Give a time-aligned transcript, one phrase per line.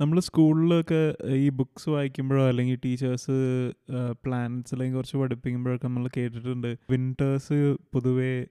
[0.00, 3.36] നമ്മൾ സ്കൂളിലൊക്കെ ഈ ബുക്സ് വായിക്കുമ്പോഴോ അല്ലെങ്കിൽ ടീച്ചേഴ്സ്
[4.24, 6.78] പ്ലാനറ്റ്സ് അല്ലെങ്കിൽ കുറച്ച് പഠിപ്പിക്കുമ്പോഴൊക്കെ നമ്മൾ കേട്ടിട്ടുണ്ട്.
[6.90, 8.46] വിന്റേഴ്സ് പൊതുവേ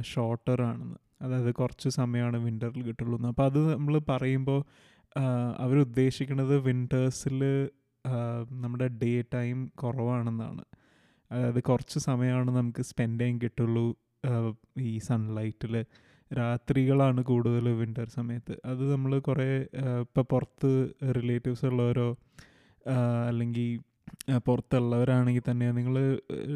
[0.00, 0.96] ഷോർട്ടർ ആണെന്ന്.
[1.22, 4.60] അതായത് കുറച്ച് സമയമാണ് വിന്ററിൽ കിട്ടുള്ളൂ അപ്പോൾ അത് നമ്മൾ പറയുമ്പോൾ
[5.58, 7.68] അവരുദ്ദേശിക്കുന്നത് വിന്റേഴ്സിൽ
[8.50, 10.64] നമ്മുടെ ഡേ ടൈം കുറവാണെന്നാണ്.
[11.32, 13.86] അതായത് കുറച്ച് സമയമാണ് നമുക്ക് സ്പെൻഡ് ചെയ്യാൻ കിട്ടുള്ളൂ
[14.80, 15.84] ഈ സൺലൈറ്റിൽ
[16.30, 18.54] രാത്രികളാണ് കൂടുതൽ വിന്റർ സമയത്ത്.
[18.64, 19.48] അത് നമ്മൾ കുറേ
[20.00, 20.70] ഇപ്പോൾ പുറത്ത്
[21.16, 22.08] റിലേറ്റീവ്സ് ഉള്ളവരോ
[23.28, 23.68] അല്ലെങ്കിൽ
[24.46, 25.94] പുറത്തുള്ളവരാണെങ്കിൽ തന്നെ നിങ്ങൾ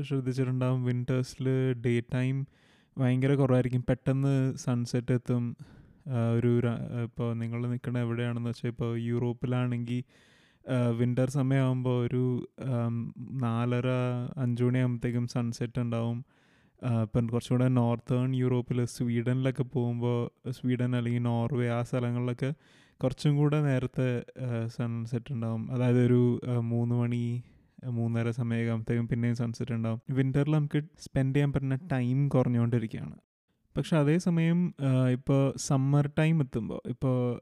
[0.02, 1.46] ശ്രദ്ധിച്ചിട്ടുണ്ടാകും വിന്റേഴ്സിൽ
[1.86, 2.46] ഡേ ടൈം
[2.98, 3.84] ഭയങ്കര കുറവായിരിക്കും.
[3.88, 5.56] പെട്ടെന്ന് സൺസെറ്റ് എത്തും.
[6.36, 6.50] ഒരു
[7.02, 10.02] ഇപ്പോൾ നിങ്ങൾ നിൽക്കുന്ന എവിടെയാണെന്ന് വെച്ചാൽ ഇപ്പോൾ യൂറോപ്പിലാണെങ്കിൽ
[10.98, 12.22] വിന്റർ സമയമാകുമ്പോൾ ഒരു
[13.44, 13.88] നാലര
[14.36, 16.18] അഞ്ച് മണിയാകുമ്പോഴത്തേക്കും സൺസെറ്റ് ഉണ്ടാവും.
[17.02, 22.54] ഇപ്പം കുറച്ചുകൂടെ നോർത്തേൺ യൂറോപ്പിൽ സ്വീഡനിലൊക്കെ പോകുമ്പോൾ സ്വീഡൻ അല്ലെങ്കിൽ നോർവേ ആ സ്ഥലങ്ങളിലൊക്കെ
[23.02, 24.22] കുറച്ചും കൂടെ നേരത്തെ
[24.66, 25.72] സൺസെറ്റ് ഉണ്ടാവും.
[25.72, 27.42] അതായത് ഒരു മൂന്ന് മണി
[27.86, 30.00] മൂന്നര സമയമാകുമ്പോഴത്തേക്കും പിന്നെയും സൺസെറ്റ് ഉണ്ടാവും.
[30.10, 33.16] വിന്ററിൽ നമുക്ക് സ്പെൻഡ് ചെയ്യാൻ പറ്റുന്ന ടൈം കുറഞ്ഞുകൊണ്ടിരിക്കുകയാണ്.
[33.76, 34.74] പക്ഷെ അതേസമയം
[35.12, 37.40] ഇപ്പോൾ സമ്മർ ടൈം എത്തുമ്പോൾ ഇപ്പോൾ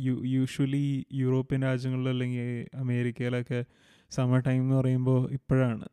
[0.00, 3.64] യു യൂഷ്വലി യൂറോപ്യൻ രാജ്യങ്ങളിൽ അല്ലെങ്കിൽ അമേരിക്കയിലൊക്കെ
[4.10, 5.84] സമ്മർ ടൈം എന്ന് പറയുമ്പോൾ ഇപ്പോഴാണ്.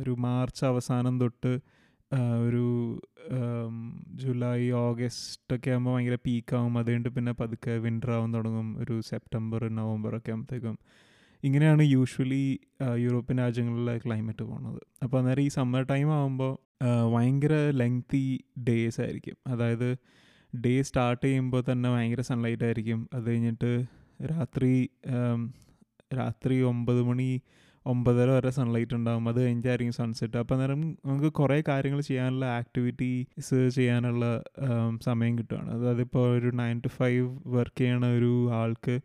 [0.00, 1.52] ഒരു മാർച്ച് അവസാനം തൊട്ട്
[2.48, 2.64] ഒരു
[4.14, 6.78] ജൂലൈ ഓഗസ്റ്റ് ഒക്കെ ആകുമ്പോൾ ഭയങ്കര പീക്കാവും.
[6.78, 8.78] അതുകൊണ്ട് പിന്നെ പതുക്കെ വിന്റർ ആവാൻ തുടങ്ങും.
[8.78, 10.78] ഒരു സെപ്റ്റംബർ നവംബർ ഒക്കെ ആകുമ്പോഴത്തേക്കും
[11.44, 12.60] ഇങ്ങനെയാണ് യൂഷ്വലി
[12.96, 16.52] യൂറോപ്യൻ രാജ്യങ്ങളിലെ ക്ലൈമറ്റ് പോകുന്നത് അപ്പോൾ അന്നേരം ഈ സമ്മർ ടൈം ആകുമ്പോൾ
[17.14, 19.36] ഭയങ്കര ലെങ്തി ഡേയ്സ് ആയിരിക്കും.
[19.46, 19.88] അതായത്
[20.64, 23.08] ഡേ സ്റ്റാർട്ട് ചെയ്യുമ്പോൾ തന്നെ ഭയങ്കര സൺലൈറ്റ് ആയിരിക്കും.
[23.12, 23.84] അത് കഴിഞ്ഞിട്ട്
[24.30, 24.88] രാത്രി
[26.18, 27.30] രാത്രി ഒമ്പത് മണി
[27.86, 34.42] ഒമ്പതര വരെ സൺലൈറ്റ് ഉണ്ടാകും അത് കഴിഞ്ഞായിരിക്കും സൺസെറ്റ് അപ്പോൾ അന്നേരം നമുക്ക് കുറേ കാര്യങ്ങൾ ചെയ്യാനുള്ള ആക്ടിവിറ്റീസ് ചെയ്യാനുള്ള
[35.02, 39.00] സമയം കിട്ടുകയാണ് അതായത് ഇപ്പോൾ ഒരു നയൻ ടു ഫൈവ് വർക്ക് ചെയ്യണ ഒരു ആൾക്ക്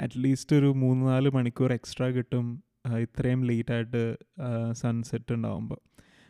[0.00, 2.46] അറ്റ്ലീസ്റ്റ് ഒരു മൂന്ന് നാല് മണിക്കൂർ എക്സ്ട്രാ കിട്ടും
[3.00, 4.16] ഇത്രയും ലേറ്റായിട്ട്
[4.72, 5.80] സൺസെറ്റ് ഉണ്ടാകുമ്പോൾ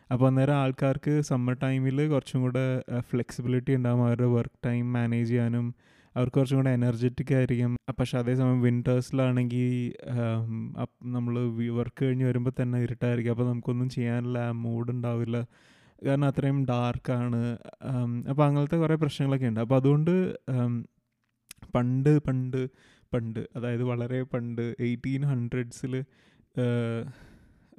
[0.09, 5.75] അപ്പോൾ അന്നേരം ആൾക്കാർക്ക് സമ്മർ ടൈമിൽ കുറച്ചും കൂടെ ഫ്ലെക്സിബിലിറ്റി ഉണ്ടാകും അവരുടെ വർക്ക് ടൈം മാനേജ് ചെയ്യാനും
[6.15, 7.71] അവർക്ക് കുറച്ചും കൂടെ എനർജറ്റിക് ആയിരിക്കും.
[7.99, 9.71] പക്ഷെ അതേസമയം വിന്റേഴ്സിലാണെങ്കിൽ
[11.15, 11.35] നമ്മൾ
[11.79, 13.31] വർക്ക് കഴിഞ്ഞ് വരുമ്പോൾ തന്നെ ഇരുട്ടായിരിക്കും.
[13.31, 15.39] അപ്പോൾ നമുക്കൊന്നും ചെയ്യാനില്ല മൂഡ് ഉണ്ടാവില്ല.
[16.05, 17.41] കാരണം അത്രയും ഡാർക്കാണ്
[18.29, 19.59] അപ്പോൾ അങ്ങനത്തെ കുറേ പ്രശ്നങ്ങളൊക്കെ ഉണ്ട്.
[19.59, 20.13] അപ്പോൾ അതുകൊണ്ട്
[21.75, 22.61] പണ്ട് പണ്ട്
[23.13, 25.93] പണ്ട് അതായത് വളരെ പണ്ട് എയ്റ്റീൻ ഹൺഡ്രഡ്സിൽ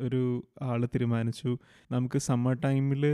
[0.00, 0.22] ഒരു
[0.62, 1.50] ആൾ തീരുമാനിച്ചു.
[1.92, 3.04] നമുക്ക് സമ്മർ ടൈമിൽ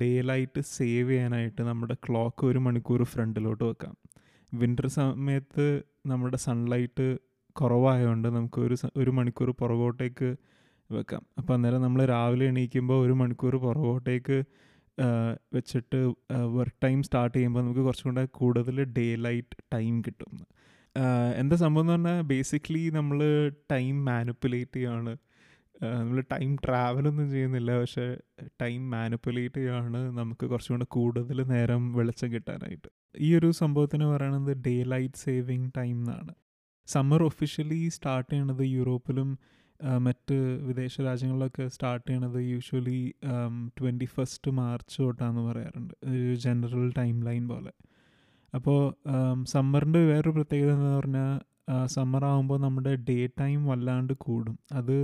[0.00, 3.94] ഡേ ലൈറ്റ് സേവ് ചെയ്യാനായിട്ട് നമ്മുടെ ക്ലോക്ക് ഒരു മണിക്കൂർ ഫ്രണ്ടിലോട്ട് വെക്കാം.
[4.52, 5.66] വിന്റർ സമയത്ത്
[6.06, 7.06] നമ്മുടെ സൺലൈറ്റ്
[7.56, 10.28] കുറവായതുകൊണ്ട് നമുക്ക് ഒരു ഒരു മണിക്കൂർ പുറകോട്ടേക്ക്
[10.90, 11.22] വെക്കാം.
[11.38, 14.38] അപ്പോൾ അന്നേരം നമ്മൾ രാവിലെ എണീക്കുമ്പോൾ ഒരു മണിക്കൂർ പുറകോട്ടേക്ക്
[15.52, 15.98] വെച്ചിട്ട്
[16.56, 20.32] വർക്ക് ടൈം സ്റ്റാർട്ട് ചെയ്യുമ്പോൾ നമുക്ക് കുറച്ചും കൂടെ കൂടുതൽ ഡേ ലൈറ്റ് ടൈം കിട്ടും
[21.36, 23.18] എന്താ സംഭവം എന്ന് പറഞ്ഞാൽ ബേസിക്കലി നമ്മൾ
[23.72, 25.12] ടൈം മാനിപ്പുലേറ്റ് ചെയ്യുകയാണ്
[25.82, 27.70] നമ്മൾ ടൈം ട്രാവലൊന്നും ചെയ്യുന്നില്ല.
[27.80, 28.06] പക്ഷേ
[28.62, 32.88] ടൈം മാനിപ്പുലേറ്റ് ചെയ്യുകയാണ് നമുക്ക് കുറച്ചും കൂടെ കൂടുതൽ നേരം വെളിച്ചം കിട്ടാനായിട്ട്.
[33.18, 36.34] ഈ ഒരു സംഭവത്തിന് പറയുന്നത് ഡേ ലൈറ്റ് സേവിങ് ടൈം എന്നാണ്.
[36.88, 39.30] സമ്മർ ഒഫീഷ്യലി സ്റ്റാർട്ട് ചെയ്യണത് യൂറോപ്പിലും
[39.98, 43.00] മറ്റ് വിദേശ രാജ്യങ്ങളിലൊക്കെ സ്റ്റാർട്ട് ചെയ്യണത് യൂഷ്വലി
[43.78, 45.94] ട്വന്റി ഫസ്റ്റ് മാർച്ച് തൊട്ടാന്ന് പറയാറുണ്ട്.
[46.04, 47.72] ഒരു ജനറൽ ടൈം ലൈൻ പോലെ
[48.54, 48.78] അപ്പോൾ
[49.44, 51.32] സമ്മറിന്റെ വേറൊരു പ്രത്യേകത എന്ന് പറഞ്ഞാൽ
[51.86, 54.58] സമ്മർ ആകുമ്പോൾ നമ്മുടെ ഡേ ടൈം വല്ലാണ്ട് കൂടും.
[54.72, 54.96] അത്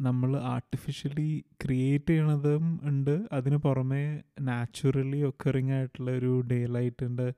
[0.00, 1.30] നമ്മൾ ആർട്ടിഫിഷ്യലി
[1.64, 3.14] ക്രിയേറ്റ് ചെയ്യണതും ഉണ്ട്.
[3.32, 4.04] അതിന് പുറമെ
[4.40, 7.28] നാച്ചുറലി ഒക്കറിങ് ആയിട്ടുള്ള ഒരു ഡേ ലൈറ്റിന്റെ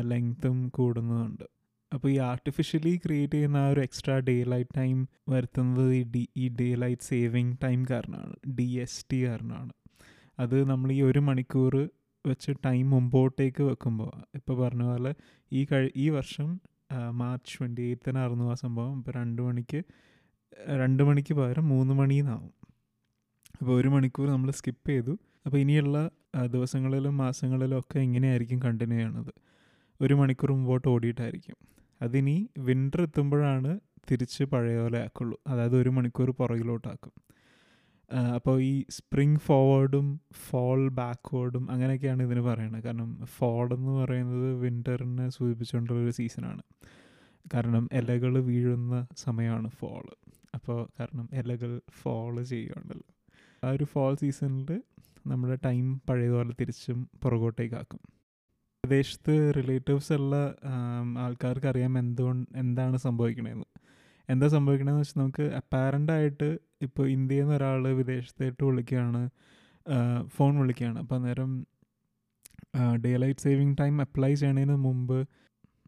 [0.00, 1.44] ലെങ്ത്തും കൂടുന്നതുണ്ട്.
[1.92, 4.96] അപ്പോൾ ഈ ആർട്ടിഫിഷ്യലി ക്രിയേറ്റ് ചെയ്യുന്ന ആ ഒരു എക്സ്ട്രാ ഡേ ലൈറ്റ് ടൈം
[5.28, 8.34] വരുത്തുന്നത് ഈ ഡി ഈ ഡേ ലൈറ്റ് സേവിങ് ടൈം കാരണമാണ്.
[8.58, 9.72] ഡി എസ് ടി കാരണമാണ്.
[10.38, 11.74] അത് നമ്മൾ ഈ ഒരു മണിക്കൂർ
[12.26, 15.14] വെച്ച് ടൈം മുമ്പോട്ടേക്ക് വെക്കുമ്പോൾ ഇപ്പോൾ പറഞ്ഞ പോലെ
[15.52, 16.60] ഈ കഴി ഈ വർഷം
[17.10, 18.98] മാർച്ച് ട്വന്റി എയ്ത്തിനായിരുന്നു ആ സംഭവം.
[18.98, 19.80] ഇപ്പോൾ രണ്ട് മണിക്ക്
[20.68, 22.52] രണ്ട് മണിക്ക് പകരം മൂന്ന് മണിന്നാവും.
[23.60, 25.18] അപ്പോൾ ഒരു മണിക്കൂർ നമ്മൾ സ്കിപ്പ് ചെയ്തു.
[25.46, 26.10] അപ്പോൾ ഇനിയുള്ള
[26.46, 29.32] ദിവസങ്ങളിലും മാസങ്ങളിലും ഒക്കെ ഇങ്ങനെയായിരിക്കും കണ്ടിന്യൂ ചെയ്യണത്.
[30.00, 31.56] ഒരു മണിക്കൂർ മുമ്പോട്ട് ഓടിയിട്ടായിരിക്കും.
[32.02, 33.80] അതിനി വിന്റർ എത്തുമ്പോഴാണ്
[34.10, 35.38] തിരിച്ച് പഴയ പോലെ ആക്കുള്ളൂ.
[35.46, 37.12] അതായത് ഒരു മണിക്കൂർ പുറകിലോട്ടാക്കും.
[38.34, 46.10] അപ്പോൾ ഈ സ്പ്രിങ് ഫോർവേഡും ഫോൾ ബാക്ക്വേർഡും അങ്ങനെയൊക്കെയാണ് ഇതിന് പറയുന്നത് കാരണം ഫോൾ എന്ന് പറയുന്നത് വിന്ററിനെ സൂചിപ്പിച്ചുകൊണ്ടുള്ളൊരു
[46.10, 46.62] സീസണാണ്
[47.54, 50.04] കാരണം ഇലകൾ വീഴുന്ന സമയമാണ് ഫോൾ
[50.54, 53.08] അപ്പോൾ കാരണം ഇലകൾ ഫോൾ ചെയ്യുകയുണ്ടല്ലോ
[53.64, 54.82] ആ ഒരു ഫോൾ സീസണിൽ
[55.26, 58.00] നമ്മുടെ ടൈം പഴയതുപോലെ തിരിച്ചും പുറകോട്ടേക്കാക്കും
[58.84, 60.36] പ്രദേശത്ത് റിലേറ്റീവ്സ് ഉള്ള
[61.18, 63.64] ആൾക്കാർക്ക് അറിയാം എന്തുകൊണ്ട് എന്താണ് സംഭവിക്കണതെന്ന്
[64.28, 69.22] എന്താ സംഭവിക്കണമെന്ന് വെച്ചാൽ നമുക്ക് അപ്പാരന്റായിട്ട് ഇപ്പോൾ ഇന്ത്യയിൽ നിന്ന് ഒരാൾ വിദേശത്തേട്ട് വിളിക്കുകയാണ്
[70.26, 70.98] ഫോൺ വിളിക്കുകയാണ്.
[70.98, 71.50] അപ്പോൾ അന്നേരം
[73.04, 75.18] daylight saving time apply ചെയ്യണതിന് മുമ്പ്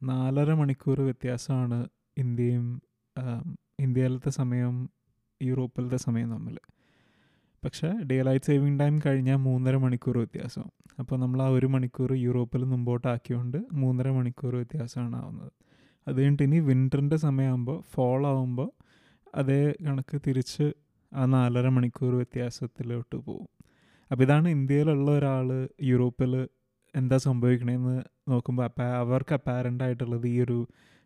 [0.03, 1.79] നാലര മണിക്കൂർ വ്യത്യാസമാണ്
[2.19, 2.67] ഇന്ത്യയും
[3.79, 4.75] ഇന്ത്യയിലത്തെ സമയം
[5.41, 6.57] യൂറോപ്പിലത്തെ സമയം തമ്മിൽ
[7.63, 10.67] പക്ഷേ ഡേ ലൈറ്റ് സേവിങ് ടൈം കഴിഞ്ഞാൽ മൂന്നര മണിക്കൂർ വ്യത്യാസം.
[11.01, 15.53] അപ്പോൾ നമ്മൾ ആ ഒരു മണിക്കൂർ യൂറോപ്പിൽ മുമ്പോട്ടാക്കിയോണ്ട് മൂന്നര മണിക്കൂർ വ്യത്യാസമാണ് ആവുന്നത്.
[16.07, 18.69] അത് കഴിഞ്ഞിട്ട് ഇനി വിന്ററിന്റെ സമയമാകുമ്പോൾ ഫോൾ ആകുമ്പോൾ
[19.35, 20.67] അതേ കണക്ക് തിരിച്ച്
[21.13, 23.49] ആ നാലര മണിക്കൂർ വ്യത്യാസത്തിലോട്ട് പോകും.
[24.11, 25.49] അപ്പോൾ ഇതാണ് ഇന്ത്യയിലുള്ള ഒരാൾ
[25.91, 26.33] യൂറോപ്പിൽ
[26.95, 27.97] എന്താ സംഭവിക്കണേന്ന്
[28.29, 30.59] നോക്കുമ്പോൾ അപ്പം അവർക്ക് അപ്പാരന്റ് ആയിട്ടുള്ളത് ഈ ഒരു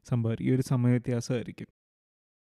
[0.06, 1.70] സംഭവം ഈ ഒരു സമയ വ്യത്യാസമായിരിക്കും.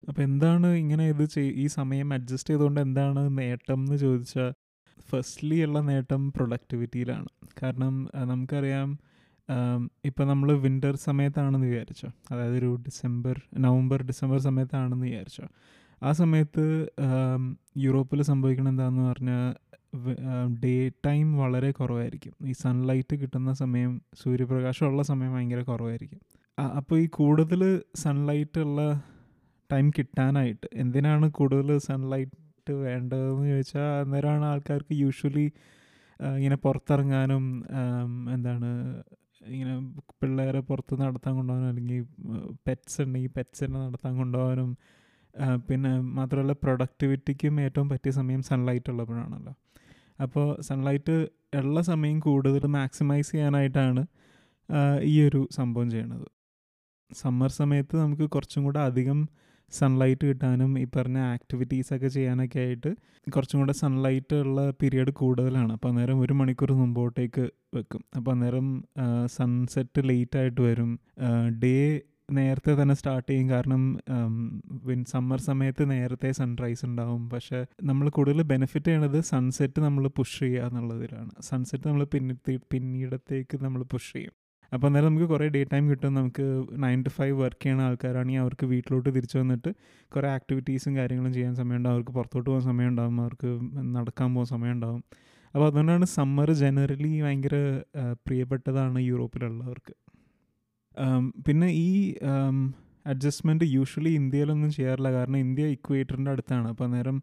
[0.09, 4.53] അപ്പോൾ എന്താണ് ഇങ്ങനെ ഇത് ചെയ് ഈ സമയം അഡ്ജസ്റ്റ് ചെയ്തുകൊണ്ട് എന്താണ് നേട്ടം എന്ന് ചോദിച്ചാൽ
[5.11, 7.27] ഫസ്റ്റ്ലി ഉള്ള നേട്ടം പ്രൊഡക്ടിവിറ്റിയിലാണ്
[7.63, 8.99] കാരണം നമുക്കറിയാം
[10.05, 12.09] ഇപ്പം നമ്മൾ വിന്റർ സമയത്താണെന്ന് വിചാരിച്ചോ.
[12.31, 15.49] അതായത് ഒരു ഡിസംബർ നവംബർ ഡിസംബർ സമയത്താണെന്ന് വിചാരിച്ചോ.
[16.03, 16.65] ആ സമയത്ത്
[17.77, 19.55] യൂറോപ്പിൽ സംഭവിക്കണം എന്താണെന്ന് പറഞ്ഞാൽ
[20.65, 22.33] ഡേ ടൈം വളരെ കുറവായിരിക്കും.
[22.47, 26.21] ഈ സൺലൈറ്റ് കിട്ടുന്ന സമയം സൂര്യപ്രകാശമുള്ള സമയം ഭയങ്കര കുറവായിരിക്കും.
[26.59, 28.81] അപ്പോൾ ഈ കൂടുതൽ സൺലൈറ്റ് ഉള്ള
[29.73, 30.67] ടൈം കിട്ടാനായിട്ട്.
[30.83, 35.47] എന്തിനാണ് കൂടുതൽ സൺലൈറ്റ് വേണ്ടതെന്ന് ചോദിച്ചാൽ അന്നേരമാണ് ആൾക്കാർക്ക് യൂഷ്വലി
[36.39, 37.45] ഇങ്ങനെ പുറത്തിറങ്ങാനും
[38.35, 38.69] എന്താണ്
[39.55, 39.75] ഇങ്ങനെ
[40.21, 42.01] പിള്ളേരെ പുറത്ത് നടത്താൻ കൊണ്ടുപോകാനും അല്ലെങ്കിൽ
[42.67, 44.69] പെറ്റ്സ് ഉണ്ടെങ്കിൽ പെറ്റ്സിനെ നടത്താൻ കൊണ്ടുപോകാനും
[45.69, 49.53] പിന്നെ മാത്രമല്ല പ്രൊഡക്ടിവിറ്റിക്കും ഏറ്റവും പറ്റിയ സമയം സൺലൈറ്റ് ഉള്ളപ്പോഴാണല്ലോ.
[50.25, 51.15] അപ്പോൾ സൺലൈറ്റ്
[51.61, 54.03] ഉള്ള സമയം കൂടുതൽ മാക്സിമൈസ് ചെയ്യാനായിട്ടാണ്
[55.13, 56.29] ഈ ഒരു സംഭവം ചെയ്യണത്.
[57.11, 59.19] സമ്മർ സമയത്ത് നമുക്ക് കുറച്ചും കൂടെ അധികം
[59.70, 62.91] സൺലൈറ്റ് കിട്ടാനും ഈ പറഞ്ഞ ആക്ടിവിറ്റീസൊക്കെ ചെയ്യാനൊക്കെ ആയിട്ട്
[63.31, 65.73] കുറച്ചും കൂടെ സൺലൈറ്റ് ഉള്ള പീരിയഡ് കൂടുതലാണ്.
[65.73, 68.05] അപ്പോൾ അന്നേരം ഒരു മണിക്കൂർ മുമ്പോട്ടേക്ക് വെക്കും.
[68.17, 68.85] അപ്പോൾ അന്നേരം
[69.26, 70.99] സൺസെറ്റ് ലേറ്റ് ആയിട്ട് വരും.
[71.64, 72.00] ഡേ
[72.31, 73.50] നേരത്തെ തന്നെ സ്റ്റാർട്ട് ചെയ്യും.
[73.50, 73.99] കാരണം
[74.85, 77.31] വിൻ സമ്മർ സമയത്ത് നേരത്തെ സൺറൈസ് ഉണ്ടാവും.
[77.31, 81.31] പക്ഷെ നമ്മൾ കൂടുതൽ ബെനിഫിറ്റ് ചെയ്യണത് സൺസെറ്റ് നമ്മൾ പുഷ് ചെയ്യുക എന്നുള്ളതിലാണ്.
[81.41, 84.35] സൺസെറ്റ് നമ്മൾ പിന്നിട്ട് പിന്നീടത്തേക്ക് നമ്മൾ പുഷ് ചെയ്യും.
[84.73, 86.15] അപ്പോൾ അന്നേരം നമുക്ക് കുറേ ഡേ ടൈം കിട്ടും.
[86.15, 86.45] നമുക്ക്
[86.85, 89.75] നയൻ ടു ഫൈവ് വർക്ക് ചെയ്യുന്ന ആൾക്കാരാണെങ്കിൽ അവർക്ക് വീട്ടിലോട്ട് തിരിച്ചു വന്നിട്ട്
[90.17, 91.95] കുറേ ആക്ടിവിറ്റീസും കാര്യങ്ങളും ചെയ്യാൻ സമയമുണ്ടാവും.
[91.95, 93.21] അവർക്ക് പുറത്തോട്ട് പോകാൻ സമയമുണ്ടാവും.
[93.21, 93.49] അവർക്ക്
[93.97, 95.03] നടക്കാൻ പോകാൻ സമയമുണ്ടാവും.
[95.55, 97.83] അപ്പോൾ അതുകൊണ്ടാണ് സമ്മർ ജനറലി ഭയങ്കര
[98.27, 99.95] പ്രിയപ്പെട്ടതാണ് യൂറോപ്പിലുള്ളവർക്ക്.
[101.47, 102.15] പിന്നെ ഈ
[103.07, 105.13] അഡ്ജസ്റ്റ്മെന്റ് യൂഷ്വലി ഇന്ത്യയിലൊന്നും ചെയ്യാറില്ല.
[105.13, 106.69] കാരണം ഇന്ത്യ ഇക്വേറ്ററിന്റെ അടുത്താണ്.
[106.69, 107.23] അപ്പോൾ അന്നേരം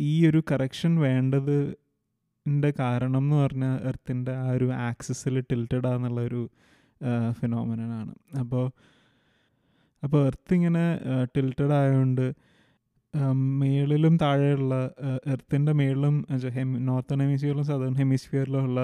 [0.00, 1.56] ഈ ഒരു കറക്ഷൻ വേണ്ടത്
[2.48, 6.42] ന്റെ കാരണം എന്ന് പറഞ്ഞാൽ എർത്തിന്റെ ആ ഒരു ആക്സിസിൽ ടിൽറ്റഡ് ആണെന്നുള്ള ഒരു
[7.32, 8.64] ഫിനോമിനാണ് അപ്പോൾ
[10.02, 10.84] അപ്പോൾ എർത്ത് ഇങ്ങനെ
[11.36, 12.24] ടിൽറ്റഡ് ആയതുകൊണ്ട്
[13.34, 14.74] മേളിലും താഴെയുള്ള
[15.26, 16.16] എർത്തിന്റെ മേളിലും
[16.54, 18.82] ഹെമി നോർത്തേൺ ഹെമിസ്ഫിയറിലും സദേൺ ഹെമിസ്ഫിയറിലും ഉള്ള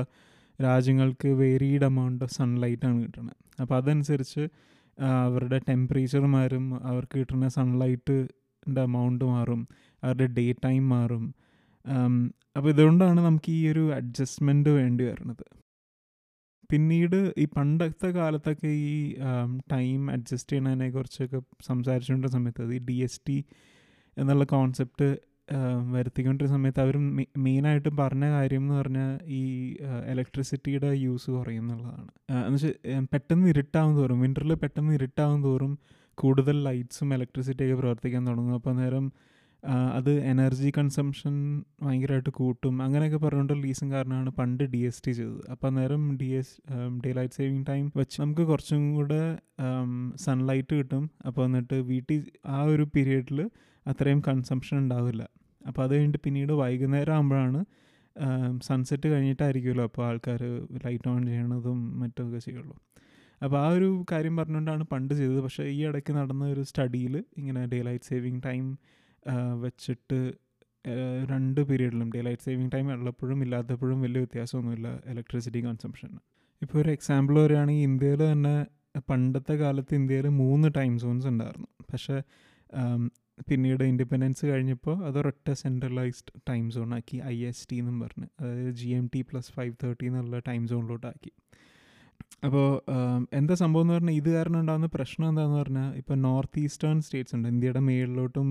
[0.61, 4.43] രാജ്യങ്ങൾക്ക് വേരീഡ് എമൗണ്ട് ഓഫ് സൺലൈറ്റാണ് കിട്ടുന്നത് അപ്പോൾ അതനുസരിച്ച്
[4.99, 9.69] അവരുടെ ടെമ്പറേച്ചർ മാറും അവർക്ക് കിട്ടുന്ന സൺലൈറ്റിന്റെ എമൗണ്ട് മാറും
[10.03, 11.25] അവരുടെ ഡേ ടൈം മാറും
[12.57, 15.45] അപ്പോൾ ഇതുകൊണ്ടാണ് നമുക്ക് ഈ ഒരു അഡ്ജസ്റ്റ്മെന്റ് വേണ്ടി വരുന്നത്.
[16.71, 19.17] പിന്നീട് ഈ പണ്ടത്തെ കാലത്തൊക്കെ ഈ
[19.73, 23.45] ടൈം അഡ്ജസ്റ്റ് ചെയ്യുന്നതിനെ കുറിച്ചൊക്കെ സംസാരിച്ചുകൊണ്ട സമയത്ത് അത് ഈ ഡി എസ് ടി
[24.17, 25.09] എന്നുള്ള കോൺസെപ്റ്റ്
[25.93, 26.97] വരുത്തിക്കൊണ്ടിരുന്ന സമയത്ത് അവർ
[27.39, 29.43] മെയിനായിട്ട് പറഞ്ഞ കാര്യം എന്ന് പറഞ്ഞാൽ ഈ
[30.13, 32.11] ഇലക്ട്രിസിറ്റിയുടെ യൂസ് കുറയും എന്നുള്ളതാണ്
[32.47, 35.79] എന്നുവെച്ചാൽ പെട്ടെന്ന് ഇരുട്ടാവും തോറും വിന്ററിൽ പെട്ടെന്ന് ഇരുട്ടാവും തോറും
[36.15, 38.55] കൂടുതൽ ലൈറ്റ്സും ഇലക്ട്രിസിറ്റിയൊക്കെ പ്രവർത്തിക്കാൻ തുടങ്ങും.
[38.55, 39.13] അപ്പോൾ നേരം
[39.99, 41.35] അത് എനർജി കൺസംഷൻ
[41.83, 42.83] ഭയങ്കരമായിട്ട് കൂട്ടും.
[42.83, 45.43] അങ്ങനെയൊക്കെ പറഞ്ഞുകൊണ്ട് റീസൺ കാരണമാണ് പണ്ട് ഡി എസ് ടി ചെയ്തത്.
[45.53, 46.55] അപ്പോൾ അന്നേരം D S
[47.19, 49.21] daylight saving time വെച്ച് നമുക്ക് കുറച്ചും കൂടെ
[50.25, 51.11] സൺലൈറ്റ് കിട്ടും.
[51.27, 53.41] അപ്പോൾ എന്നിട്ട് വീട്ടിൽ ആ ഒരു പീരീഡിൽ
[53.87, 55.23] അത്രയും കൺസംഷൻ ഉണ്ടാവില്ല.
[55.69, 57.63] അപ്പോൾ അത് കഴിഞ്ഞിട്ട് പിന്നീട് വൈകുന്നേരം ആകുമ്പോഴാണ്
[58.69, 60.43] സൺസെറ്റ് കഴിഞ്ഞിട്ടായിരിക്കുമല്ലോ അപ്പോൾ ആൾക്കാർ
[60.85, 62.77] ലൈറ്റ് ഓൺ ചെയ്യണതും മറ്റൊക്കെ ചെയ്യുള്ളൂ.
[63.43, 65.41] അപ്പോൾ ആ ഒരു കാര്യം പറഞ്ഞുകൊണ്ടാണ് പണ്ട് ചെയ്തത്.
[65.41, 68.65] പക്ഷേ ഈ ഇടയ്ക്ക് നടന്ന ഒരു സ്റ്റഡിയിൽ ഇങ്ങനെ ഡേ ലൈറ്റ് സേവിങ് ടൈം
[69.61, 70.19] വെച്ചിട്ട്
[71.31, 76.19] രണ്ട് പീരീഡിലും ഡേ ലൈറ്റ് സേവിങ് ടൈം ഉള്ളപ്പോഴും ഇല്ലാത്തപ്പോഴും വലിയ വ്യത്യാസമൊന്നുമില്ല ഇലക്ട്രിസിറ്റി കൺസംഷന്
[76.63, 78.55] ഇപ്പോൾ ഒരു എക്സാമ്പിൾ പറയുകയാണെങ്കിൽ ഇന്ത്യയിൽ തന്നെ
[79.11, 81.69] പണ്ടത്തെ കാലത്ത് ഇന്ത്യയിൽ മൂന്ന് ടൈം സോൺസ് ഉണ്ടായിരുന്നു.
[81.93, 82.17] പക്ഷേ
[83.49, 88.71] പിന്നീട് ഇൻഡിപെൻഡൻസ് കഴിഞ്ഞപ്പോൾ അത് അതൊരൊറ്റ സെൻട്രലൈസ്ഡ് ടൈം സോൺ ആക്കി ഐ എസ് ടി എന്നും പറഞ്ഞ് അതായത്
[88.81, 91.33] G M T plus five thirty എന്നുള്ള ടൈം സോണിലോട്ടാക്കി
[92.45, 92.67] അപ്പോൾ
[93.33, 97.49] എന്താ സംഭവം എന്ന് പറഞ്ഞാൽ ഇത് കാരണം ഉണ്ടാകുന്ന പ്രശ്നം എന്താണെന്ന് പറഞ്ഞാൽ ഇപ്പോൾ നോർത്ത് ഈസ്റ്റേൺ സ്റ്റേറ്റ്സ് ഉണ്ട്.
[97.49, 98.49] ഇന്ത്യയുടെ മേളിലോട്ടും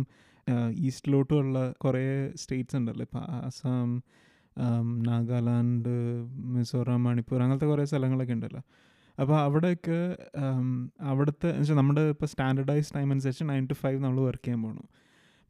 [0.87, 3.03] ഈസ്റ്റിലോട്ടും ഉള്ള കുറേ സ്റ്റേറ്റ്സ് ഉണ്ടല്ലോ.
[3.03, 4.03] ഇപ്പോൾ ആസാം
[5.07, 5.93] നാഗാലാൻഡ്
[6.55, 8.61] മിസോറാം മണിപ്പൂർ അങ്ങനത്തെ കുറേ സ്ഥലങ്ങളൊക്കെ ഉണ്ടല്ലോ.
[9.19, 9.99] അപ്പോൾ അവിടെയൊക്കെ
[11.01, 14.87] അവിടുത്തെ വെച്ചാൽ നമ്മുടെ ഇപ്പോൾ സ്റ്റാൻഡർഡൈസ് ടൈം അനുസരിച്ച് നയൻ ടു ഫൈവ് നമ്മൾ വർക്ക് ചെയ്യാൻ പോകണം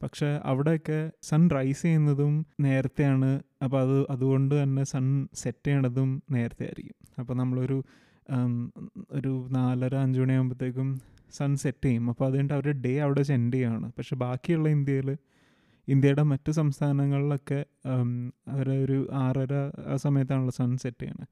[0.03, 3.29] പക്ഷേ അവിടെയൊക്കെ സൺ റൈസ് ചെയ്യുന്നതും നേരത്തെയാണ്.
[3.63, 6.97] അപ്പോൾ അത് അതുകൊണ്ട് തന്നെ സൺ സെറ്റ് ചെയ്യണതും നേരത്തെ ആയിരിക്കും.
[7.19, 7.83] അപ്പോൾ നമ്മളൊരു
[9.11, 10.89] ഒരു നാലര അഞ്ച് മണിയാകുമ്പോഴത്തേക്കും
[11.33, 13.91] സൺ സെറ്റ് ചെയ്യും അപ്പോൾ അതുകൊണ്ട് അവരുടെ ഡേ അവിടെ സെൻഡ് ചെയ്യാണ്.
[13.97, 15.09] പക്ഷേ ബാക്കിയുള്ള ഇന്ത്യയിൽ
[15.87, 17.65] ഇന്ത്യയുടെ മറ്റ് സംസ്ഥാനങ്ങളിലൊക്കെ
[18.51, 19.53] അവർ ഒരു ആറര
[19.93, 21.29] ആ സമയത്താണല്ലോ സൺസെറ്റ് ചെയ്യുന്നത്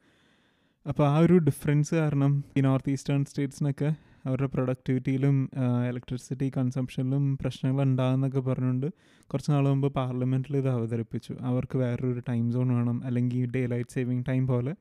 [0.88, 3.89] അപ്പോൾ ആ ഒരു ഡിഫറൻസ് കാരണം ഈ നോർത്ത് ഈസ്റ്റേൺ സ്റ്റേറ്റ്സിനൊക്കെ
[4.25, 5.50] അവരുടെ പ്രൊഡക്ടിവിറ്റിയിലും
[5.89, 8.88] ഇലക്ട്രിസിറ്റി കൺസംഷനിലും പ്രശ്നങ്ങൾ ഉണ്ടാകുന്നൊക്കെ പറഞ്ഞുകൊണ്ട്
[9.31, 11.34] കുറച്ച് നാൾ മുമ്പ് പാർലമെന്റിൽ ഇത് അവതരിപ്പിച്ചു.
[11.41, 12.98] അവർക്ക് വേറൊരു ടൈം സോൺ വേണം.
[13.05, 14.74] അല്ലെങ്കിൽ ഡേ ലൈറ്റ് സേവിങ് ടൈം പോലെ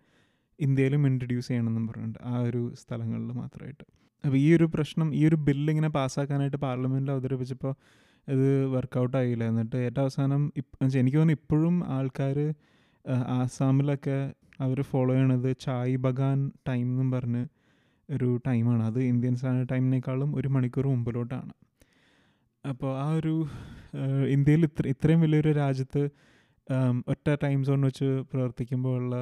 [0.58, 3.84] ഇന്ത്യയിലും ഇൻട്രൊഡ്യൂസ് ചെയ്യണമെന്നും പറഞ്ഞിട്ടുണ്ട് ആ ഒരു സ്ഥലങ്ങളിൽ മാത്രമായിട്ട്.
[4.24, 7.72] അപ്പോൾ ഈ ഒരു പ്രശ്നം ഈ ഒരു ബില്ല് ഇങ്ങനെ പാസ്സാക്കാനായിട്ട് പാർലമെന്റിൽ അവതരിപ്പിച്ചപ്പോൾ
[8.28, 9.44] ഇത് വർക്കൗട്ട് ആയില്ല?
[9.52, 10.42] എന്നിട്ട് ഏറ്റവും അവസാനം
[11.00, 12.38] എനിക്ക് തോന്നുന്നു ഇപ്പോഴും ആൾക്കാർ
[13.38, 14.18] ആസാമിലൊക്കെ
[14.64, 17.42] അവർ ഫോളോ ചെയ്യണത് ചായ് ബഗാൻ ടൈം എന്നും പറഞ്ഞ്
[18.08, 21.52] ഒരു ടൈമാണ് അത് ഇന്ത്യൻ സ്റ്റാൻഡേർഡ് ടൈമിനേക്കാളും ഒരു മണിക്കൂർ മുമ്പിലോട്ടാണ്.
[22.64, 23.34] അപ്പോൾ ആ ഒരു
[24.34, 26.02] ഇന്ത്യയിൽ ഇത്ര ഇത്രയും വലിയൊരു രാജ്യത്ത്
[27.12, 29.14] ഒറ്റ ടൈം സോൺ വെച്ച് പ്രവർത്തിക്കുമ്പോൾ ഉള്ള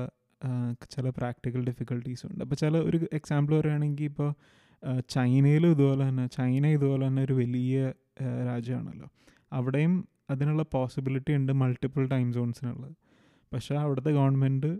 [0.94, 2.40] ചില പ്രാക്ടിക്കൽ ഡിഫിക്കൽട്ടീസ് ഉണ്ട്.
[2.44, 4.30] അപ്പോൾ ചില ഒരു എക്സാമ്പിൾ പറയുകയാണെങ്കിൽ ഇപ്പോൾ
[5.08, 7.92] ചൈനയിലും ഇതുപോലെ തന്നെ ചൈന ഇതുപോലെ തന്നെ ഒരു വലിയ
[8.46, 9.08] രാജ്യമാണല്ലോ.
[9.52, 12.94] അവിടെയും അതിനുള്ള പോസിബിലിറ്റി ഉണ്ട് മൾട്ടിപ്പിൾ ടൈം സോൺസിനുള്ളത്
[13.52, 14.78] പക്ഷേ അവിടുത്തെ ഗവൺമെന്റ്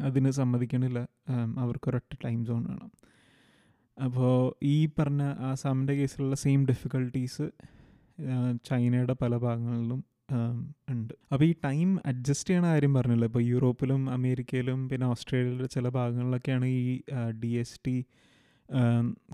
[0.00, 1.08] അതിന് സമ്മതിക്കണില്ല.
[1.58, 2.90] അവർക്കൊരൊറ്റ ടൈം സോൺ വേണം.
[4.04, 7.50] അപ്പോൾ ഈ പറഞ്ഞ ആസാമിന്റെ കേസിലുള്ള സെയിം ഡിഫിക്കൽട്ടീസ്
[8.64, 10.04] ചൈനയുടെ പല ഭാഗങ്ങളിലും
[10.90, 11.14] ഉണ്ട്.
[11.32, 13.24] അപ്പോൾ ഈ ടൈം അഡ്ജസ്റ്റ് ചെയ്യണ കാര്യം പറഞ്ഞില്ല?
[13.24, 17.00] ഇപ്പോൾ യൂറോപ്പിലും അമേരിക്കയിലും പിന്നെ ഓസ്ട്രേലിയയിലെ ചില ഭാഗങ്ങളിലൊക്കെയാണ് ഈ
[17.42, 17.96] ഡി എസ് ടി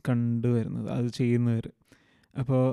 [0.08, 0.88] കണ്ടുവരുന്നത്.
[0.90, 1.66] അത് ചെയ്യുന്നവർ
[2.34, 2.64] അപ്പോൾ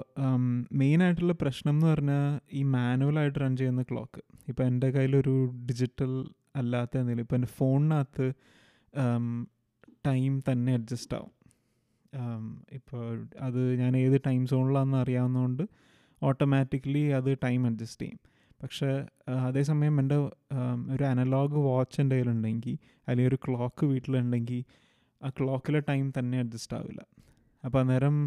[0.74, 4.22] മെയിനായിട്ടുള്ള പ്രശ്നം എന്ന് പറഞ്ഞാൽ ഈ മാനുവലായിട്ട് റൺ ചെയ്യുന്ന ക്ലോക്ക്.
[4.48, 5.36] ഇപ്പോൾ എന്റെ കയ്യിലൊരു
[5.70, 6.12] ഡിജിറ്റൽ
[6.56, 8.28] അല്ലാത്ത എന്തെങ്കിലും ഇപ്പോൾ എന്റെ ഫോണിനകത്ത്
[10.08, 11.34] ടൈം തന്നെ അഡ്ജസ്റ്റ് ആവും.
[12.72, 15.64] ഇപ്പോൾ അത് ഞാൻ ഏത് ടൈം സോണിലാണെന്ന് അറിയാവുന്നതുകൊണ്ട്
[16.28, 18.20] ഓട്ടോമാറ്റിക്കലി അത് ടൈം അഡ്ജസ്റ്റ് ചെയ്യും.
[18.64, 18.90] പക്ഷേ
[19.48, 20.18] അതേസമയം എന്റെ
[20.94, 22.76] ഒരു അനലോഗ് വാച്ച് എന്റെ കയ്യിലുണ്ടെങ്കിൽ
[23.08, 24.62] അല്ലെങ്കിൽ ഒരു ക്ലോക്ക് വീട്ടിലുണ്ടെങ്കിൽ
[25.22, 27.02] ആ ക്ലോക്കിലെ ടൈം തന്നെ അഡ്ജസ്റ്റ് ആവില്ല.
[27.64, 28.18] അപ്പോൾ അന്നേരം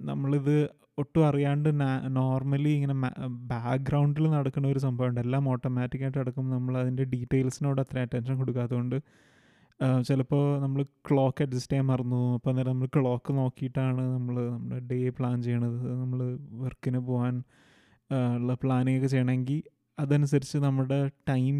[0.00, 0.56] നമ്മളിത്
[0.98, 1.68] ഒട്ടും അറിയാണ്ട്
[2.18, 2.94] നോർമലി ഇങ്ങനെ
[3.54, 5.20] ബാക്ക്ഗ്രൗണ്ടിൽ നടക്കുന്ന ഒരു സംഭവമുണ്ട്.
[5.20, 8.96] എല്ലാം ഓട്ടോമാറ്റിക്കായിട്ട് നടക്കുമ്പോൾ നമ്മൾ അതിന്റെ ഡീറ്റെയിൽസിനോട് അത്ര അറ്റൻഷൻ കൊടുക്കാത്തതുകൊണ്ട്
[9.80, 12.20] ചിലപ്പോൾ നമ്മൾ ക്ലോക്ക് അഡ്ജസ്റ്റ് ചെയ്യാൻ മറന്നു.
[12.34, 15.80] അപ്പോൾ അന്നേരം നമ്മൾ ക്ലോക്ക് നോക്കിയിട്ടാണ് നമ്മൾ നമ്മുടെ ഡേ പ്ലാൻ ചെയ്യണത്.
[16.02, 16.20] നമ്മൾ
[16.64, 17.34] വർക്കിന് പോകാൻ
[18.36, 19.62] ഉള്ള പ്ലാനിങ് ഒക്കെ ചെയ്യണമെങ്കിൽ
[19.98, 21.56] അതനുസരിച്ച് നമ്മുടെ ടൈം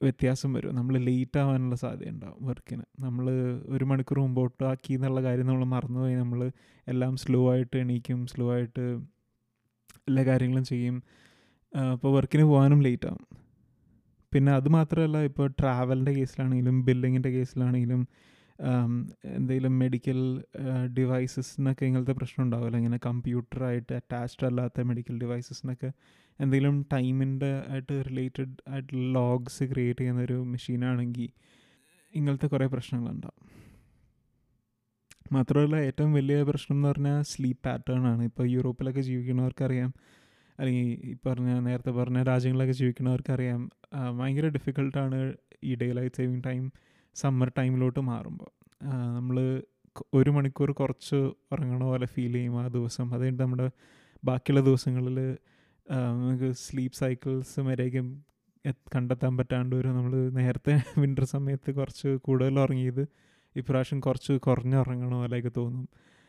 [0.00, 0.74] വ്യത്യാസം വരും.
[0.74, 3.24] നമ്മൾ ലേറ്റ് ആവാനുള്ള സാധ്യത ഉണ്ടാവും വർക്കിന് നമ്മൾ
[3.68, 6.14] ഒരു മണിക്കൂർ മുമ്പോട്ട് ആക്കി എന്നുള്ള കാര്യം നമ്മൾ മറന്നുപോയി.
[6.14, 6.40] നമ്മൾ
[6.86, 8.84] എല്ലാം സ്ലോ ആയിട്ട് എണീക്കും സ്ലോ ആയിട്ട്
[10.08, 10.96] എല്ലാ കാര്യങ്ങളും ചെയ്യും.
[11.92, 13.24] അപ്പോൾ വർക്കിന് പോകാനും ലേറ്റ് ആവും.
[14.32, 18.08] പിന്നെ അത് മാത്രമല്ല ഇപ്പോൾ ട്രാവലിന്റെ കേസിലാണെങ്കിലും ബില്ലിങ്ങിന്റെ കേസിലാണെങ്കിലും
[19.24, 20.18] എന്തെങ്കിലും മെഡിക്കൽ
[20.98, 25.92] ഡിവൈസസിനൊക്കെ ഇങ്ങനത്തെ പ്രശ്നം ഉണ്ടാവില്ല ഇങ്ങനെ കമ്പ്യൂട്ടറായിട്ട് അറ്റാച്ച്ഡ് അല്ലാത്ത മെഡിക്കൽ ഡിവൈസസിനൊക്കെ
[26.40, 31.30] എന്തെങ്കിലും ടൈമിന്റെ ആയിട്ട് റിലേറ്റഡ് ആയിട്ട് ലോഗ്സ് ക്രിയേറ്റ് ചെയ്യുന്ന ഒരു മെഷീനാണെങ്കിൽ
[32.14, 33.46] ഇങ്ങനത്തെ കുറേ പ്രശ്നങ്ങളുണ്ടാവും.
[35.32, 38.22] മാത്രമല്ല ഏറ്റവും വലിയ പ്രശ്നം എന്ന് പറഞ്ഞാൽ സ്ലീപ്പ് പാറ്റേൺ ആണ്.
[38.22, 39.90] ഇപ്പോൾ യൂറോപ്പിലൊക്കെ ജീവിക്കുന്നവർക്കറിയാം
[40.60, 43.60] അല്ലെങ്കിൽ ഈ പറഞ്ഞ നേരത്തെ പറഞ്ഞ രാജ്യങ്ങളിലൊക്കെ ജീവിക്കുന്നവർക്കറിയാം
[44.18, 45.18] ഭയങ്കര ഡിഫിക്കൽട്ടാണ്
[45.64, 46.62] ഈ daylight saving time
[47.16, 48.50] summer ടൈമിലോട്ട് മാറുമ്പോൾ
[49.16, 49.36] നമ്മൾ
[50.14, 51.16] ഒരു മണിക്കൂർ കുറച്ച്
[51.52, 53.14] ഉറങ്ങണ പോലെ ഫീൽ ചെയ്യും ആ ദിവസം.
[53.14, 53.70] അതുകൊണ്ട് നമ്മുടെ
[54.24, 55.18] ബാക്കിയുള്ള ദിവസങ്ങളിൽ
[56.20, 58.02] നമുക്ക് സ്ലീപ്പ് സൈക്കിൾസ് വരെയൊക്കെ
[58.96, 59.96] കണ്ടെത്താൻ പറ്റാണ്ട് വരും.
[59.96, 60.72] നമ്മൾ നേരത്തെ
[61.04, 63.02] വിന്റർ സമയത്ത് കുറച്ച് കൂടുതൽ ഉറങ്ങിയത്
[63.56, 65.86] ഇപ്രാവശ്യം കുറച്ച് കുറഞ്ഞുറങ്ങണ പോലെയൊക്കെ തോന്നും.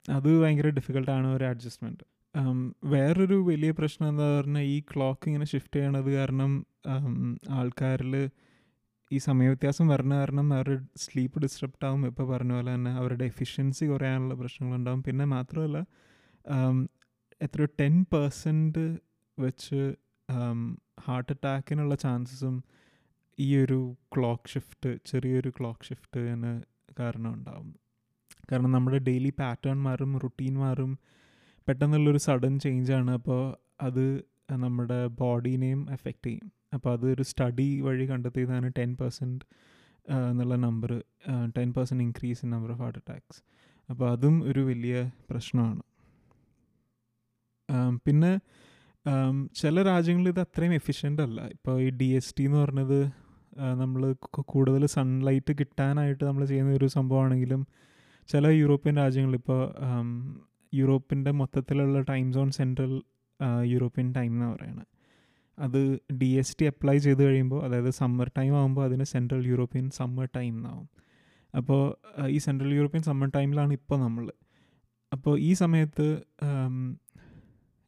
[0.09, 2.03] അത് ഭയങ്കര ഡിഫിക്കൽട്ടാണ് ഒരു അഡ്ജസ്റ്റ്മെന്റ്
[2.93, 6.51] വേറൊരു വലിയ പ്രശ്നം എന്താ പറഞ്ഞാൽ ഈ ക്ലോക്ക് ഇങ്ങനെ ഷിഫ്റ്റ് ചെയ്യണത് കാരണം
[7.59, 8.13] ആൾക്കാരിൽ
[9.11, 12.01] ഈ സമയവ്യത്യാസം വരണ കാരണം അവരുടെ സ്ലീപ്പ് ഡിസ്റ്റർബ്ഡ് ആവും.
[12.07, 15.01] ഇപ്പോൾ പറഞ്ഞ പോലെ തന്നെ അവരുടെ എഫിഷ്യൻസി കുറയാനുള്ള പ്രശ്നങ്ങളുണ്ടാവും.
[15.03, 15.79] പിന്നെ മാത്രമല്ല
[17.41, 18.85] എത്ര ടെൻ പേഴ്സന്റ്
[19.37, 19.81] വെച്ച്
[21.05, 22.55] ഹാർട്ട് അറ്റാക്കിനുള്ള ചാൻസസും
[23.39, 23.79] ഈ ഒരു
[24.15, 26.53] ക്ലോക്ക് ഷിഫ്റ്റ് ചെറിയൊരു ക്ലോക്ക് ഷിഫ്റ്റ് എന്ന്
[26.99, 27.69] കാരണം ഉണ്ടാവും
[28.51, 30.91] കാരണം നമ്മുടെ ഡെയിലി പാറ്റേൺ മാറും റുട്ടീൻ മാറും.
[31.67, 33.41] പെട്ടെന്നുള്ളൊരു സഡൻ ചേഞ്ച് ആണ് അപ്പോൾ
[33.87, 34.03] അത്
[34.63, 36.47] നമ്മുടെ ബോഡീനെയും എഫക്റ്റ് ചെയ്യും.
[36.75, 39.45] അപ്പോൾ അതൊരു സ്റ്റഡി വഴി കണ്ടെത്തിയതാണ് ടെൻ പെർസെന്റ്
[40.29, 40.91] എന്നുള്ള number
[41.57, 43.39] ten percent increase in number of heart attacks.
[43.89, 44.95] അപ്പോൾ അതും ഒരു വലിയ
[45.29, 45.81] പ്രശ്നമാണ്.
[48.05, 48.31] പിന്നെ
[49.59, 51.41] ചില രാജ്യങ്ങളിൽ ഇത് അത്രയും എഫിഷ്യന്റ് അല്ല.
[51.55, 52.99] ഇപ്പോൾ ഈ ഡി എസ് ടി എന്ന് പറഞ്ഞത്
[53.81, 54.01] നമ്മൾ
[54.53, 57.61] കൂടുതൽ സൺലൈറ്റ് കിട്ടാനായിട്ട് നമ്മൾ ചെയ്യുന്ന ഒരു സംഭവമാണെങ്കിലും
[58.29, 59.61] ചില യൂറോപ്യൻ രാജ്യങ്ങളിൽ ഇപ്പോൾ
[60.73, 62.93] യൂറോപ്പിന്റെ മൊത്തത്തിലുള്ള time zone central
[63.63, 64.87] European time എന്ന് പറയുന്നത്
[65.57, 65.79] അത്
[66.13, 70.53] ഡി എസ് ടി അപ്ലൈ ചെയ്ത് കഴിയുമ്പോൾ അതായത് സമ്മർ ടൈം ആകുമ്പോൾ അതിന് സെൻട്രൽ യൂറോപ്യൻ സമ്മർ ടൈം
[70.57, 70.87] എന്നാവും
[71.53, 71.81] അപ്പോൾ
[72.27, 74.31] ഈ സെൻട്രൽ യൂറോപ്യൻ സമ്മർ ടൈമിലാണ് ഇപ്പോൾ നമ്മൾ
[75.11, 76.07] അപ്പോൾ ഈ സമയത്ത്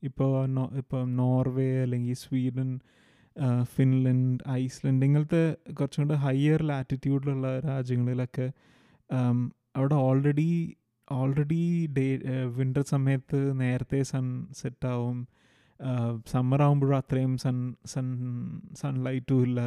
[0.03, 0.31] ഇപ്പോൾ
[0.77, 2.79] ഇപ്പോൾ നോർവേ അല്ലെങ്കിൽ സ്വീഡൻ
[3.75, 8.47] ഫിൻലൻഡ് ഐസ്ലൻഡ് ഇങ്ങനത്തെ കുറച്ചും കൂടെ ഹയർ ലാറ്റിറ്റ്യൂഡിലുള്ള രാജ്യങ്ങളിലൊക്കെ
[9.75, 10.49] അവിടെ ഓൾറെഡി
[11.19, 11.63] ഓൾറെഡി
[11.97, 12.05] ഡേ
[12.57, 14.25] വിന്റർ സമയത്ത് നേരത്തെ സൺ
[14.61, 15.17] സെറ്റാവും
[16.27, 18.07] സമ്മർ ആകുമ്പോഴും അത്രയും സൺ സൺ
[18.81, 19.59] സൺലൈറ്റും ഇല്ല.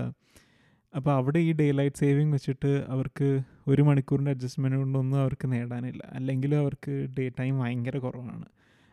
[0.96, 3.28] അപ്പോൾ അവിടെ ഈ ഡേ ലൈറ്റ് സേവിങ് വെച്ചിട്ട് അവർക്ക്
[3.66, 6.02] ഒരു മണിക്കൂറിന്റെ അഡ്ജസ്റ്റ്മെന്റ് കൊണ്ടൊന്നും അവർക്ക് നേടാനില്ല.
[6.12, 8.46] അല്ലെങ്കിൽ അവർക്ക് ഡേ ടൈം ഭയങ്കര കുറവാണ്.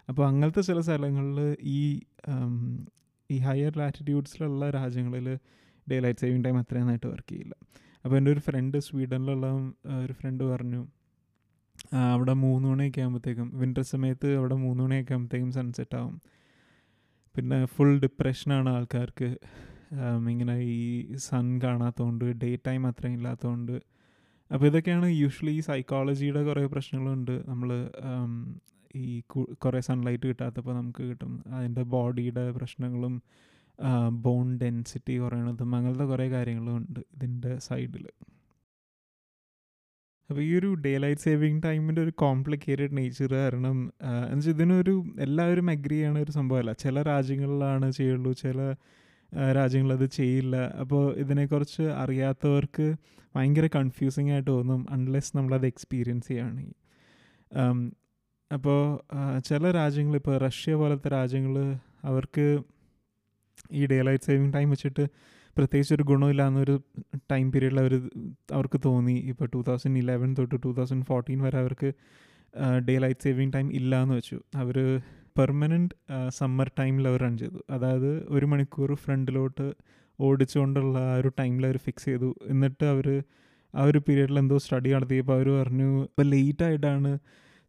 [0.09, 1.39] അപ്പോൾ അങ്ങനത്തെ ചില സ്ഥലങ്ങളിൽ
[1.77, 2.01] ഈ
[3.29, 5.27] ഈ ഹയർ ലാറ്റിറ്റ്യൂഡ്സിലുള്ള രാജ്യങ്ങളിൽ
[5.87, 7.55] ഡേ ലൈറ്റ് സേവിങ് ടൈം അത്രയും നന്നായിട്ട് വർക്ക് ചെയ്യില്ല.
[8.05, 9.47] അപ്പോൾ എന്റെ ഒരു ഫ്രണ്ട് സ്വീഡനിലുള്ള
[10.05, 10.81] ഒരു ഫ്രണ്ട് പറഞ്ഞു
[12.13, 16.15] അവിടെ മൂന്ന് മണിയൊക്കെ ആകുമ്പോഴത്തേക്കും വിന്റർ സമയത്ത് അവിടെ മൂന്ന് മണിയൊക്കെ ആകുമ്പോഴത്തേക്കും സൺസെറ്റ് ആവും.
[17.35, 19.29] പിന്നെ ഫുൾ ഡിപ്രഷനാണ് ആൾക്കാർക്ക്.
[20.33, 23.75] ഇങ്ങനെ ഈ സൺ കാണാത്തതുകൊണ്ട് ഡേ ടൈം അത്രയും ഇല്ലാത്തതുകൊണ്ട്
[24.51, 27.35] അപ്പോൾ ഇതൊക്കെയാണ് യൂഷ്വലി സൈക്കോളജിയുടെ കുറേ പ്രശ്നങ്ങളുണ്ട്.
[27.49, 27.69] നമ്മൾ
[28.95, 29.05] ഈ
[29.63, 33.15] കുറേ സൺലൈറ്റ് കിട്ടാത്തപ്പോൾ നമുക്ക് കിട്ടും അതിന്റെ ബോഡിയുടെ പ്രശ്നങ്ങളും
[34.25, 38.05] ബോൺ ഡെൻസിറ്റി കുറയണതും അങ്ങനത്തെ കുറേ കാര്യങ്ങളും ഉണ്ട് ഇതിന്റെ സൈഡിൽ
[40.29, 43.77] അപ്പോൾ ഈ ഒരു ഡേ ലൈറ്റ് സേവിങ് ടൈമിന്റെ ഒരു കോംപ്ലിക്കേറ്റഡ് നേച്ചർ കാരണം
[44.29, 46.73] എന്ന് വെച്ചാൽ ഇതിനൊരു എല്ലാവരും അഗ്രി ചെയ്യണ ഒരു സംഭവമല്ല.
[46.73, 48.59] ചില രാജ്യങ്ങളിലാണ് ചെയ്യുള്ളൂ ചില
[49.55, 50.55] രാജ്യങ്ങളത് ചെയ്യില്ല.
[50.81, 52.87] അപ്പോൾ ഇതിനെക്കുറിച്ച് അറിയാത്തവർക്ക്
[53.35, 56.75] ഭയങ്കര കൺഫ്യൂസിങ് ആയിട്ട് തോന്നും അൺലെസ് നമ്മളത് എക്സ്പീരിയൻസ് ചെയ്യുകയാണെങ്കിൽ.
[58.51, 58.79] അപ്പോൾ
[59.39, 61.55] ചില രാജ്യങ്ങൾ ഇപ്പോൾ റഷ്യ പോലത്തെ രാജ്യങ്ങൾ
[62.03, 62.45] അവർക്ക്
[63.71, 65.05] ഈ ഡേ ലൈറ്റ് സേവിങ് ടൈം വെച്ചിട്ട്
[65.57, 66.75] പ്രത്യേകിച്ച് ഒരു ഗുണമില്ല എന്നൊരു
[67.31, 67.93] ടൈം പീരീഡിൽ അവർ
[68.57, 69.15] അവർക്ക് തോന്നി.
[69.31, 71.89] ഇപ്പോൾ ടൂ തൗസൻഡ് ഇലവൻ തൊട്ട് ടൂ തൗസൻഡ് ഫോർട്ടീൻ വരെ അവർക്ക്
[72.87, 74.77] ഡേ ലൈറ്റ് സേവിങ് ടൈം ഇല്ല എന്ന് വെച്ചു അവർ
[75.37, 75.95] പെർമനന്റ്
[76.29, 77.59] സമ്മർ ടൈമിൽ അവർ റൺ ചെയ്തു.
[77.69, 79.67] അതായത് ഒരു മണിക്കൂർ ഫ്രണ്ടിലോട്ട്
[80.19, 82.29] ഓടിച്ചുകൊണ്ടുള്ള ആ ഒരു ടൈമിൽ അവർ ഫിക്സ് ചെയ്തു.
[82.47, 83.07] എന്നിട്ട് അവർ
[83.73, 87.11] ആ ഒരു പീരീഡിൽ എന്തോ സ്റ്റഡി നടത്തിയപ്പോൾ അവർ പറഞ്ഞു ഇപ്പോൾ ലേറ്റ് ആയിട്ടാണ്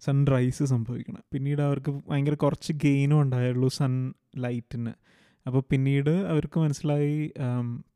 [0.02, 1.22] സൺ റൈസ് സംഭവിക്കണം.
[1.32, 3.92] പിന്നീട് അവർക്ക് ഭയങ്കര കുറച്ച് ഗെയിനും ഉണ്ടായുള്ളൂ സൺ
[4.36, 4.92] ലൈറ്റിന്
[5.46, 7.32] അപ്പോൾ പിന്നീട് അവർക്ക് മനസ്സിലായി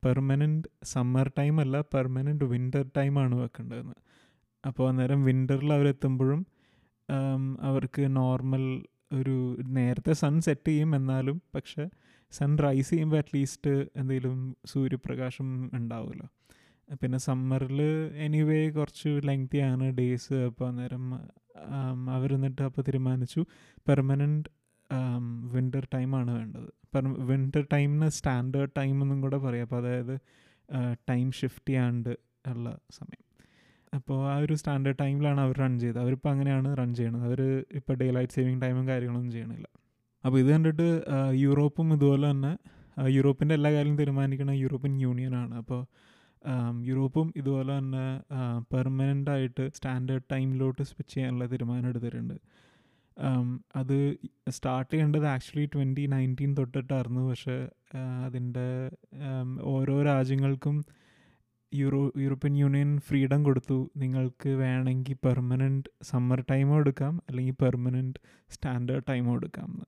[0.04, 3.96] പെർമനന്റ് സമ്മർ ടൈം അല്ല പെർമനന്റ് വിന്റർ ടൈമാണ് വെക്കേണ്ടതെന്ന്
[4.66, 6.46] അപ്പോൾ അന്നേരം വിന്ററിൽ അവരെത്തുമ്പോഴും
[7.60, 8.64] അവർക്ക് നോർമൽ
[9.12, 9.36] ഒരു
[9.68, 11.84] നേരത്തെ സൺ സെറ്റ് ചെയ്യും എന്നാലും പക്ഷെ
[12.30, 16.26] സൺ റൈസ് ചെയ്യുമ്പോൾ അറ്റ്ലീസ്റ്റ് എന്തെങ്കിലും സൂര്യപ്രകാശം ഉണ്ടാവുമല്ലോ.
[17.02, 17.80] പിന്നെ സമ്മറിൽ
[18.16, 21.04] എനിവേ കുറച്ച് ലെങ്തി ആണ് ഡേയ്സ് അപ്പോൾ അന്നേരം
[22.10, 23.40] അവർ എന്നിട്ട് അപ്പോൾ തീരുമാനിച്ചു
[23.88, 24.50] പെർമനന്റ്
[25.54, 26.68] വിന്റർ ടൈമാണ് വേണ്ടത്.
[27.30, 29.64] വിന്റർ ടൈമിന് സ്റ്റാൻഡേർഡ് ടൈം എന്നും കൂടെ പറയാം.
[29.68, 30.14] അപ്പോൾ അതായത്
[31.10, 32.12] ടൈം ഷിഫ്റ്റ് ചെയ്യാണ്ട്
[32.52, 33.24] ഉള്ള സമയം.
[33.96, 36.00] അപ്പോൾ ആ ഒരു സ്റ്റാൻഡേർഡ് ടൈമിലാണ് അവർ റൺ ചെയ്തത്.
[36.04, 37.24] അവരിപ്പോൾ അങ്ങനെയാണ് റൺ ചെയ്യണത്.
[37.28, 37.40] അവർ
[37.78, 39.66] ഇപ്പോൾ ഡേ ലൈറ്റ് സേവിങ് ടൈമും കാര്യങ്ങളൊന്നും ചെയ്യണില്ല.
[40.24, 40.88] അപ്പോൾ ഇത് കണ്ടിട്ട്
[41.44, 42.52] യൂറോപ്പും ഇതുപോലെ തന്നെ
[43.16, 45.80] യൂറോപ്പിന്റെ എല്ലാ കാര്യവും തീരുമാനിക്കുന്ന യൂറോപ്യൻ യൂണിയനാണ് അപ്പോൾ
[46.88, 48.06] യൂറോപ്പും ഇതുപോലെ തന്നെ
[48.72, 52.36] പെർമനന്റ് ആയിട്ട് സ്റ്റാൻഡേർഡ് ടൈമിലോട്ട് സ്വിച്ച് ചെയ്യാനുള്ള തീരുമാനം എടുത്തിട്ടുണ്ട്.
[53.76, 54.16] അത്
[54.48, 57.68] സ്റ്റാർട്ട് ചെയ്യേണ്ടത് ആക്ച്വലി ട്വന്റി നയന്റീൻ തൊട്ടിട്ടായിരുന്നു പക്ഷേ
[58.24, 58.90] അതിന്റെ
[59.62, 60.84] ഓരോ രാജ്യങ്ങൾക്കും
[61.74, 63.90] യൂറോ യൂറോപ്യൻ യൂണിയൻ ഫ്രീഡം കൊടുത്തു.
[63.96, 67.22] നിങ്ങൾക്ക് വേണമെങ്കിൽ പെർമനന്റ് സമ്മർ ടൈമോ എടുക്കാം.
[67.28, 69.86] അല്ലെങ്കിൽ പെർമനന്റ് സ്റ്റാൻഡേർഡ് ടൈമോ എടുക്കാം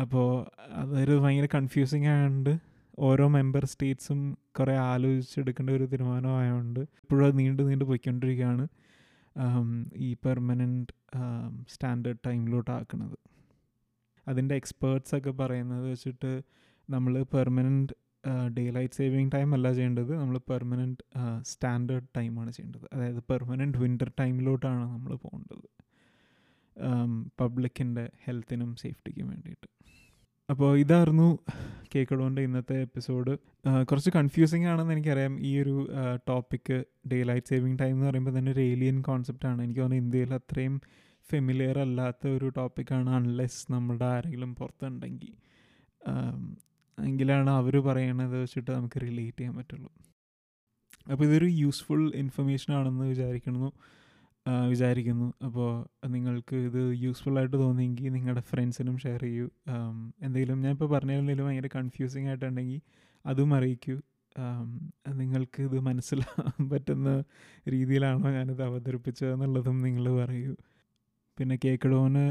[0.00, 2.58] അപ്പോൾ അതൊരു ഭയങ്കര കൺഫ്യൂസിങ് ആയതുകൊണ്ട്
[2.98, 8.68] ഓരോ മെമ്പർ സ്റ്റേറ്റ്സും കുറേ ആലോചിച്ചെടുക്കേണ്ട ഒരു തീരുമാനമായതുകൊണ്ട് ഇപ്പോഴും നീണ്ടു നീണ്ടു പോയിക്കൊണ്ടിരിക്കുകയാണ്.
[9.96, 11.01] ഈ പെർമനന്റ്
[11.68, 13.18] സ്റ്റാൻഡേർഡ് ടൈമിലോട്ട് ആക്കുന്നത്
[14.28, 16.42] അതിന്റെ എക്സ്പേർട്സ് ഒക്കെ പറയുന്നത് വെച്ചിട്ട്
[16.90, 17.94] നമ്മൾ permanent
[18.58, 21.04] daylight saving time അല്ല ചെയ്യേണ്ടത് നമ്മൾ പെർമനന്റ്
[21.42, 22.86] സ്റ്റാൻഡേർഡ് ടൈമാണ് ചെയ്യേണ്ടത്.
[22.92, 25.66] അതായത് പെർമനന്റ് വിന്റർ ടൈമിലോട്ടാണ് നമ്മൾ പോകേണ്ടത്.
[27.40, 29.68] പബ്ലിക്കിന്റെ ഹെൽത്തിനും സേഫ്റ്റിക്കും വേണ്ടിയിട്ട്.
[30.52, 31.38] അപ്പോൾ ഇതായിരുന്നു
[31.94, 33.32] കേക്കടോന്റെ ഇന്നത്തെ എപ്പിസോഡ്.
[33.84, 35.40] കുറച്ച് കൺഫ്യൂസിങ് ആണെന്ന് എനിക്കറിയാം.
[35.40, 35.74] ഈ ഒരു
[36.28, 40.80] topic daylight saving time എന്ന് പറയുമ്പോൾ തന്നെ ഒരു ഏലിയൻ കോൺസെപ്റ്റാണ് എനിക്ക് തോന്നുന്നു ഇന്ത്യയിൽ അത്രയും
[41.30, 45.32] ഫെമിലിയർ അല്ലാത്ത ഒരു ടോപ്പിക്കാണ് അൺലെസ് നമ്മുടെ ആരെങ്കിലും പുറത്തുണ്ടെങ്കിൽ
[46.98, 49.90] എങ്കിലാണ് അവർ പറയണത് വെച്ചിട്ട് നമുക്ക് റിലേറ്റ് ചെയ്യാൻ പറ്റുള്ളൂ.
[51.12, 53.68] അപ്പോൾ ഇതൊരു യൂസ്ഫുൾ ഇൻഫർമേഷൻ ആണെന്ന് വിചാരിക്കുന്നു.
[54.70, 55.26] വിചാരിക്കുന്നു.
[55.46, 55.68] അപ്പോൾ
[56.08, 59.46] നിങ്ങൾക്ക് ഇത് യൂസ്ഫുൾ ആയിട്ട് തോന്നിയെങ്കിൽ നിങ്ങളുടെ ഫ്രണ്ട്സിനും ഷെയർ ചെയ്യൂ.
[60.22, 62.80] എന്തെങ്കിലും ഞാൻ ഇപ്പോൾ പറഞ്ഞതിലെന്തെങ്കിലും ഭയങ്കര കൺഫ്യൂസിങ് ആയിട്ടുണ്ടെങ്കിൽ
[63.24, 63.96] അതും അറിയിക്കൂ.
[65.20, 67.10] നിങ്ങൾക്ക് ഇത് മനസ്സിലാകാൻ പറ്റുന്ന
[67.68, 70.54] രീതിയിലാണോ ഞാനിത് അവതരിപ്പിച്ചതെന്നുള്ളതും നിങ്ങൾ പറയൂ.
[71.38, 72.24] പിന്നെ കേക്കിടോന്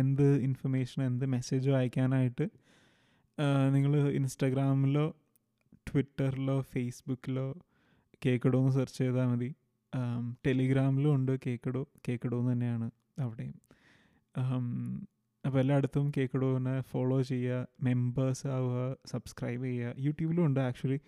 [0.00, 2.46] എന്ത് ഇൻഫർമേഷൻ എന്ത് മെസ്സേജോ അയക്കാനായിട്ട്
[3.74, 5.06] നിങ്ങൾ ഇൻസ്റ്റാഗ്രാമിലോ
[5.88, 7.46] ട്വിറ്ററിലോ ഫേസ്ബുക്കിലോ
[8.26, 9.50] കേക്കിടോ എന്ന് സെർച്ച് ചെയ്താൽ മതി.
[10.46, 13.56] ടെലിഗ്രാമിലും ഉണ്ട് കേക്കഡോ കേക്കഡോ എന്ന് തന്നെയാണ് അവിടെയും.
[15.46, 19.94] അപ്പോൾ എല്ലായിടത്തും കേക്കഡോനെ ഫോളോ ചെയ്യുക മെമ്പേഴ്സ് ആവുക സബ്സ്ക്രൈബ് ചെയ്യുക.
[19.98, 21.00] യൂട്യൂബിലും ഉണ്ട് ആക്ച്വലി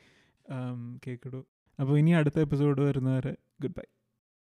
[1.07, 1.41] കേക്കഡോ
[1.81, 3.87] അപ്പോൾ ഇനി അടുത്ത എപ്പിസോഡ് വരുന്നവരെ ഗുഡ് ബൈ